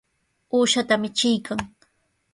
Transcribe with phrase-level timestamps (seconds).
[0.59, 1.59] Uushanta michiykan.